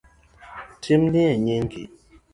[0.81, 1.83] Timnie nyingi